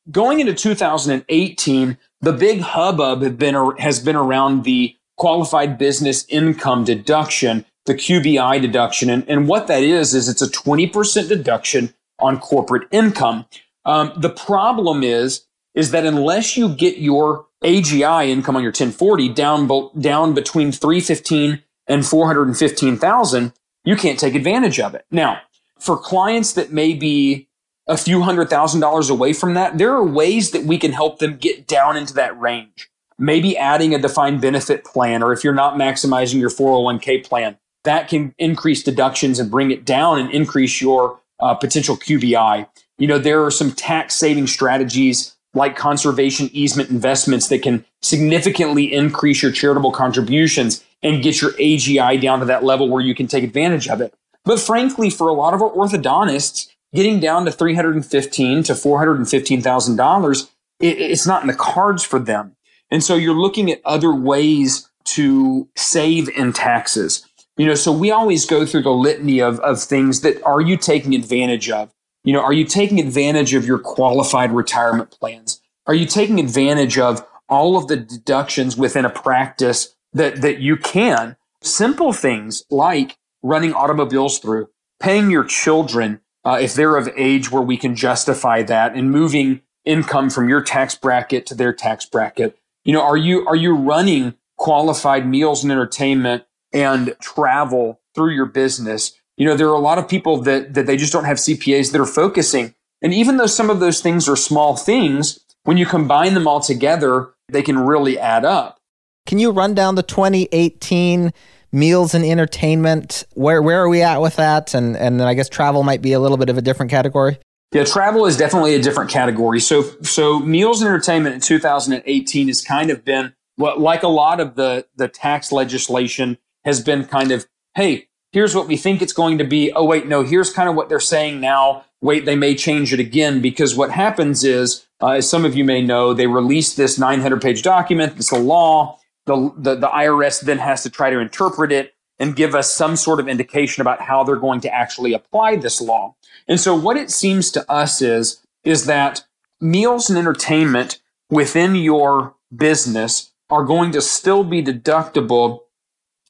[0.10, 7.66] going into 2018, the big hubbub been, has been around the qualified business income deduction,
[7.86, 9.10] the QBI deduction.
[9.10, 13.46] And, and what that is, is it's a 20% deduction on corporate income.
[13.86, 19.30] Um, the problem is, is that unless you get your AGI income on your 1040
[19.30, 23.54] down, down between 315 and 415,000,
[23.84, 25.06] you can't take advantage of it.
[25.12, 25.42] Now,
[25.80, 27.48] for clients that may be
[27.88, 31.20] a few hundred thousand dollars away from that, there are ways that we can help
[31.20, 32.90] them get down into that range.
[33.18, 38.08] Maybe adding a defined benefit plan, or if you're not maximizing your 401k plan, that
[38.08, 42.68] can increase deductions and bring it down and increase your uh, potential QBI.
[42.98, 48.94] You know, there are some tax saving strategies like conservation easement investments that can significantly
[48.94, 53.28] increase your charitable contributions and get your AGI down to that level where you can
[53.28, 54.14] take advantage of it.
[54.46, 58.64] But frankly, for a lot of our orthodontists, getting down to three hundred and fifteen
[58.64, 62.56] to four hundred and fifteen thousand dollars, it's not in the cards for them.
[62.90, 67.28] And so you're looking at other ways to save in taxes.
[67.58, 70.78] You know, so we always go through the litany of, of things that are you
[70.78, 71.94] taking advantage of?
[72.24, 75.62] You know, are you taking advantage of your qualified retirement plans?
[75.88, 80.78] Are you taking advantage of all of the deductions within a practice that, that you
[80.78, 81.36] can?
[81.62, 87.62] Simple things like running automobiles through, paying your children uh, if they're of age where
[87.62, 92.58] we can justify that, and moving income from your tax bracket to their tax bracket.
[92.84, 96.44] You know, are you are you running qualified meals and entertainment
[96.74, 99.14] and travel through your business?
[99.38, 101.92] You know, there are a lot of people that that they just don't have CPAs
[101.92, 102.76] that are focusing.
[103.02, 106.60] And even though some of those things are small things, when you combine them all
[106.60, 108.78] together, they can really add up.
[109.26, 111.32] Can you run down the 2018
[111.72, 113.24] meals and entertainment?
[113.34, 114.74] Where where are we at with that?
[114.74, 117.38] And and then I guess travel might be a little bit of a different category.
[117.72, 119.60] Yeah, travel is definitely a different category.
[119.60, 124.40] So so meals and entertainment in 2018 has kind of been what like a lot
[124.40, 129.14] of the the tax legislation has been kind of hey here's what we think it's
[129.14, 129.72] going to be.
[129.74, 131.86] Oh wait no here's kind of what they're saying now.
[132.02, 133.42] Wait they may change it again.
[133.42, 137.42] Because what happens is uh, as some of you may know they released this 900
[137.42, 139.00] page document it's a law.
[139.28, 142.96] The, the, the IRS then has to try to interpret it and give us some
[142.96, 146.16] sort of indication about how they're going to actually apply this law.
[146.48, 149.26] And so what it seems to us is, is that
[149.60, 151.00] meals and entertainment
[151.32, 155.62] within your business are going to still be deductible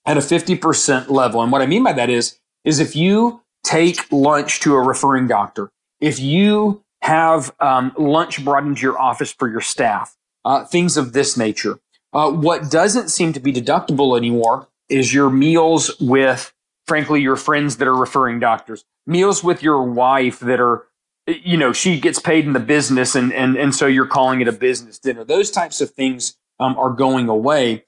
[0.05, 1.41] at a 50% level.
[1.41, 5.27] And what I mean by that is, is if you take lunch to a referring
[5.27, 10.97] doctor, if you have um, lunch brought into your office for your staff, uh, things
[10.97, 11.79] of this nature,
[12.13, 16.53] uh, what doesn't seem to be deductible anymore is your meals with,
[16.85, 20.87] frankly, your friends that are referring doctors, meals with your wife that are,
[21.27, 24.47] you know, she gets paid in the business and, and, and so you're calling it
[24.47, 25.23] a business dinner.
[25.23, 27.85] Those types of things um, are going away.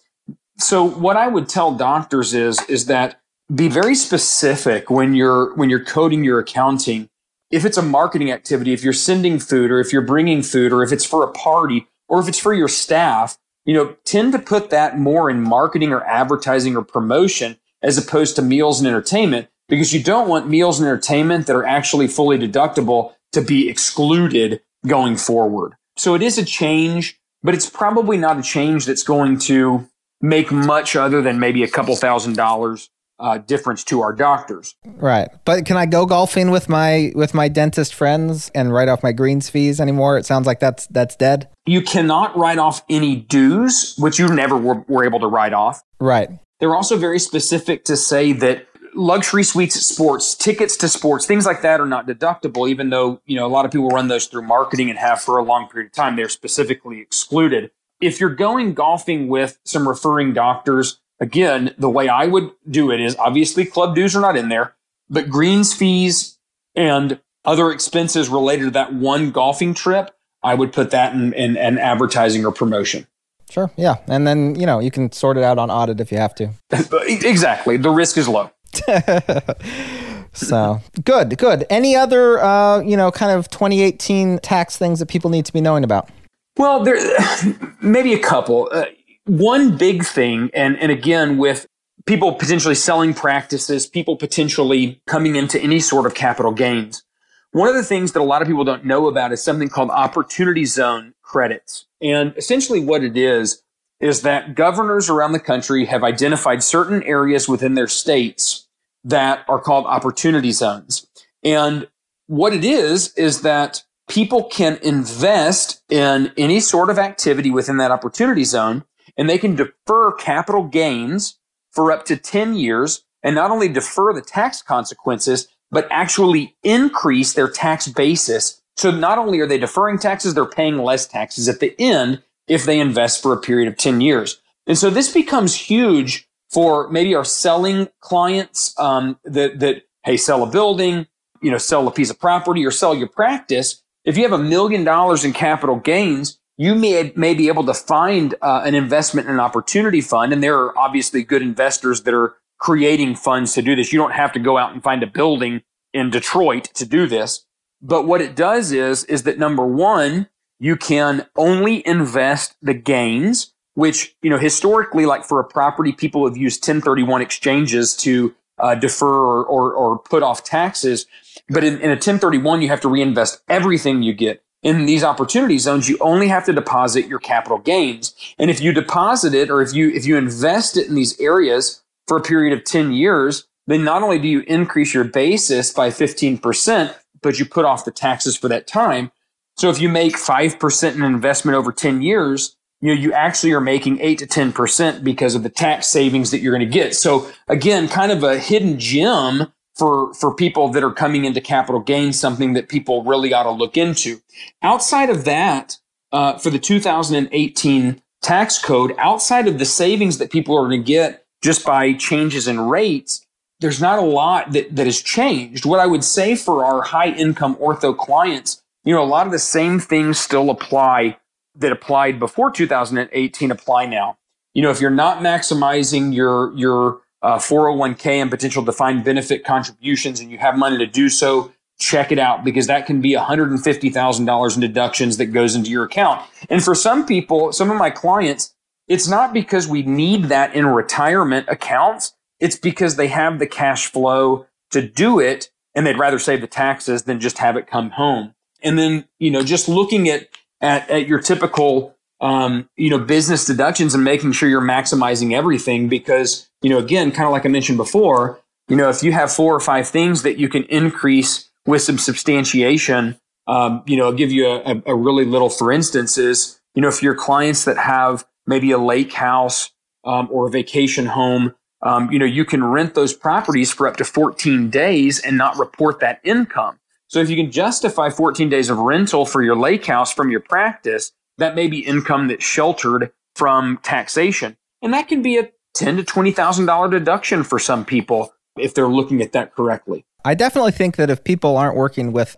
[0.57, 3.19] So what I would tell doctors is, is that
[3.53, 7.09] be very specific when you're, when you're coding your accounting.
[7.51, 10.83] If it's a marketing activity, if you're sending food or if you're bringing food or
[10.83, 14.39] if it's for a party or if it's for your staff, you know, tend to
[14.39, 19.47] put that more in marketing or advertising or promotion as opposed to meals and entertainment
[19.69, 24.61] because you don't want meals and entertainment that are actually fully deductible to be excluded
[24.85, 25.73] going forward.
[25.97, 29.87] So it is a change, but it's probably not a change that's going to
[30.23, 34.75] make much other than maybe a couple thousand dollars uh, difference to our doctors.
[34.85, 35.29] Right.
[35.45, 39.11] But can I go golfing with my with my dentist friends and write off my
[39.11, 40.17] greens fees anymore?
[40.17, 41.49] It sounds like that's that's dead.
[41.65, 45.83] You cannot write off any dues, which you never were, were able to write off.
[45.99, 46.29] Right.
[46.59, 51.45] They're also very specific to say that luxury suites at sports, tickets to sports, things
[51.45, 54.27] like that are not deductible, even though, you know, a lot of people run those
[54.27, 56.15] through marketing and have for a long period of time.
[56.15, 57.71] They're specifically excluded.
[58.03, 62.99] If you're going golfing with some referring doctors, Again, the way I would do it
[62.99, 64.75] is obviously club dues are not in there,
[65.09, 66.37] but greens fees
[66.75, 70.11] and other expenses related to that one golfing trip,
[70.43, 73.07] I would put that in, in, in advertising or promotion.
[73.49, 73.71] Sure.
[73.77, 73.97] Yeah.
[74.07, 76.49] And then, you know, you can sort it out on audit if you have to.
[76.71, 77.77] exactly.
[77.77, 78.49] The risk is low.
[80.33, 81.65] so good, good.
[81.69, 85.61] Any other, uh, you know, kind of 2018 tax things that people need to be
[85.61, 86.09] knowing about?
[86.57, 86.97] Well, there
[87.81, 88.69] maybe a couple.
[88.71, 88.85] Uh,
[89.25, 91.67] one big thing, and, and again, with
[92.05, 97.03] people potentially selling practices, people potentially coming into any sort of capital gains.
[97.51, 99.91] One of the things that a lot of people don't know about is something called
[99.91, 101.85] opportunity zone credits.
[102.01, 103.61] And essentially what it is,
[103.99, 108.67] is that governors around the country have identified certain areas within their states
[109.05, 111.07] that are called opportunity zones.
[111.43, 111.87] And
[112.27, 117.91] what it is, is that people can invest in any sort of activity within that
[117.91, 118.83] opportunity zone
[119.17, 121.39] and they can defer capital gains
[121.71, 127.33] for up to 10 years and not only defer the tax consequences, but actually increase
[127.33, 128.61] their tax basis.
[128.75, 132.65] So not only are they deferring taxes, they're paying less taxes at the end if
[132.65, 134.41] they invest for a period of 10 years.
[134.67, 140.43] And so this becomes huge for maybe our selling clients um, that, that, hey, sell
[140.43, 141.07] a building,
[141.41, 144.43] you know, sell a piece of property or sell your practice, if you have a
[144.43, 149.27] million dollars in capital gains, you may, may be able to find uh, an investment
[149.27, 150.31] and an opportunity fund.
[150.33, 153.91] And there are obviously good investors that are creating funds to do this.
[153.91, 157.45] You don't have to go out and find a building in Detroit to do this.
[157.81, 160.29] But what it does is, is that number one,
[160.59, 166.25] you can only invest the gains, which, you know, historically, like for a property, people
[166.25, 168.33] have used 1031 exchanges to
[168.63, 171.05] uh, defer or, or, or, put off taxes.
[171.49, 174.41] But in, in a 1031, you have to reinvest everything you get.
[174.63, 178.15] In these opportunity zones, you only have to deposit your capital gains.
[178.39, 181.83] And if you deposit it or if you, if you invest it in these areas
[182.07, 185.89] for a period of 10 years, then not only do you increase your basis by
[185.89, 189.11] 15%, but you put off the taxes for that time.
[189.57, 193.61] So if you make 5% in investment over 10 years, you know, you actually are
[193.61, 196.93] making 8 to 10% because of the tax savings that you're going to get.
[196.93, 201.79] So again, kind of a hidden gem for, for people that are coming into capital
[201.79, 204.19] gains, something that people really ought to look into.
[204.61, 205.77] Outside of that,
[206.11, 210.85] uh, for the 2018 tax code, outside of the savings that people are going to
[210.85, 213.25] get just by changes in rates,
[213.61, 215.65] there's not a lot that, that has changed.
[215.65, 219.31] What I would say for our high income ortho clients, you know, a lot of
[219.31, 221.17] the same things still apply
[221.55, 224.17] that applied before 2018 apply now.
[224.53, 230.19] You know, if you're not maximizing your, your uh, 401k and potential defined benefit contributions
[230.19, 234.55] and you have money to do so, check it out because that can be $150,000
[234.55, 236.21] in deductions that goes into your account.
[236.49, 238.53] And for some people, some of my clients,
[238.87, 242.13] it's not because we need that in retirement accounts.
[242.39, 246.47] It's because they have the cash flow to do it and they'd rather save the
[246.47, 248.35] taxes than just have it come home.
[248.61, 250.29] And then, you know, just looking at,
[250.63, 255.89] at, at your typical, um, you know, business deductions and making sure you're maximizing everything
[255.89, 259.31] because, you know, again, kind of like I mentioned before, you know, if you have
[259.31, 264.13] four or five things that you can increase with some substantiation, um, you know, I'll
[264.13, 267.77] give you a, a really little, for instance, is, you know, if your clients that
[267.77, 269.69] have maybe a lake house
[270.05, 271.53] um, or a vacation home
[271.83, 275.57] um, you know, you can rent those properties for up to 14 days and not
[275.57, 276.79] report that income.
[277.13, 280.39] So if you can justify 14 days of rental for your lake house from your
[280.39, 284.57] practice, that may be income that's sheltered from taxation.
[284.81, 288.73] And that can be a ten to twenty thousand dollar deduction for some people if
[288.73, 290.05] they're looking at that correctly.
[290.25, 292.35] I definitely think that if people aren't working with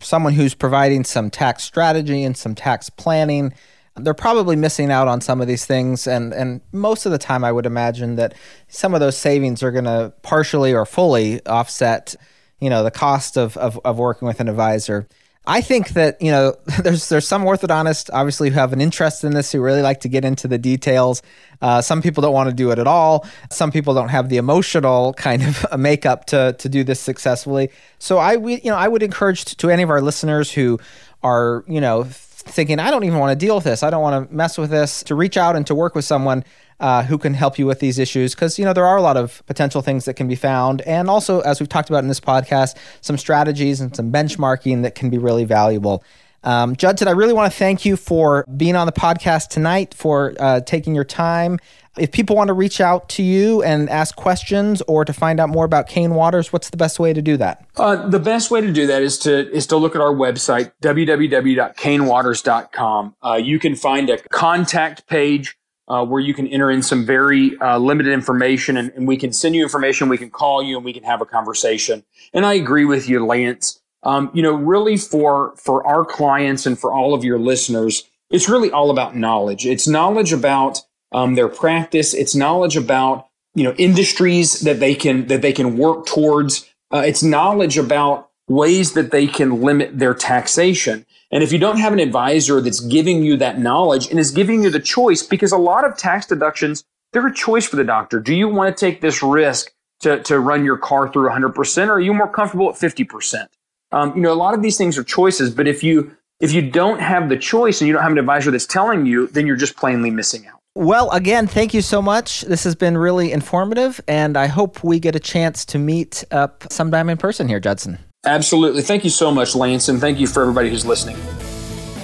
[0.00, 3.52] someone who's providing some tax strategy and some tax planning,
[3.94, 7.44] they're probably missing out on some of these things and and most of the time
[7.44, 8.34] I would imagine that
[8.66, 12.16] some of those savings are going to partially or fully offset
[12.60, 15.08] you know the cost of, of of working with an advisor
[15.48, 19.32] I think that you know there's there's some orthodontists obviously who have an interest in
[19.32, 21.22] this who really like to get into the details.
[21.62, 23.26] Uh, some people don't want to do it at all.
[23.50, 27.70] Some people don't have the emotional kind of makeup to to do this successfully.
[27.98, 30.78] So I we, you know I would encourage to, to any of our listeners who
[31.22, 32.04] are you know
[32.50, 33.82] thinking, I don't even want to deal with this.
[33.82, 36.44] I don't want to mess with this, to reach out and to work with someone
[36.80, 38.34] uh, who can help you with these issues.
[38.34, 40.82] Because, you know, there are a lot of potential things that can be found.
[40.82, 44.94] And also, as we've talked about in this podcast, some strategies and some benchmarking that
[44.94, 46.04] can be really valuable.
[46.44, 50.34] Um, Judson, I really want to thank you for being on the podcast tonight, for
[50.38, 51.58] uh, taking your time.
[51.98, 55.48] If people want to reach out to you and ask questions or to find out
[55.48, 57.66] more about Cain Watters, what's the best way to do that?
[57.76, 60.70] Uh, the best way to do that is to is to look at our website
[60.82, 63.16] www.cainwatters.com.
[63.24, 65.58] Uh, you can find a contact page
[65.88, 69.32] uh, where you can enter in some very uh, limited information, and, and, we can
[69.32, 70.08] send you information.
[70.08, 72.04] We can call you, and we can have a conversation.
[72.32, 73.80] And I agree with you, Lance.
[74.02, 78.48] Um, you know, really for for our clients and for all of your listeners, it's
[78.48, 79.66] really all about knowledge.
[79.66, 80.80] It's knowledge about
[81.12, 82.14] um, their practice.
[82.14, 86.68] It's knowledge about you know industries that they can that they can work towards.
[86.92, 91.04] Uh, it's knowledge about ways that they can limit their taxation.
[91.30, 94.62] And if you don't have an advisor that's giving you that knowledge and is giving
[94.62, 98.20] you the choice, because a lot of tax deductions, they're a choice for the doctor.
[98.20, 99.70] Do you want to take this risk
[100.00, 103.46] to, to run your car through 100% or are you more comfortable at 50%?
[103.92, 106.70] Um, you know, a lot of these things are choices, but if you if you
[106.70, 109.56] don't have the choice and you don't have an advisor that's telling you, then you're
[109.56, 110.58] just plainly missing out.
[110.74, 112.42] Well, again, thank you so much.
[112.42, 116.64] This has been really informative, and I hope we get a chance to meet up
[116.70, 117.98] sometime in person here, Judson.
[118.24, 118.82] Absolutely.
[118.82, 121.16] Thank you so much, Lance, and thank you for everybody who's listening.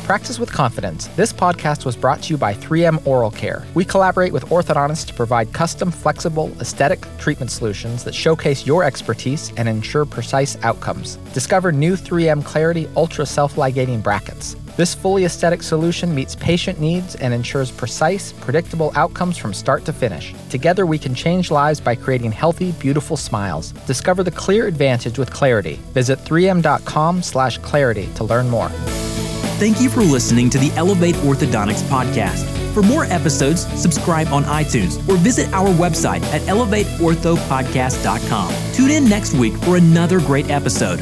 [0.05, 1.07] Practice with Confidence.
[1.17, 3.65] This podcast was brought to you by 3M Oral Care.
[3.73, 9.51] We collaborate with orthodontists to provide custom, flexible, aesthetic treatment solutions that showcase your expertise
[9.57, 11.17] and ensure precise outcomes.
[11.33, 14.57] Discover new 3M Clarity Ultra Self Ligating Brackets.
[14.77, 19.93] This fully aesthetic solution meets patient needs and ensures precise, predictable outcomes from start to
[19.95, 20.35] finish.
[20.51, 23.73] Together, we can change lives by creating healthy, beautiful smiles.
[23.87, 25.77] Discover the clear advantage with Clarity.
[25.95, 28.71] Visit 3m.com/clarity to learn more.
[29.59, 32.45] Thank you for listening to the Elevate Orthodontics podcast.
[32.75, 38.75] For more episodes, subscribe on iTunes or visit our website at elevateorthopodcast.com.
[38.75, 40.99] Tune in next week for another great episode.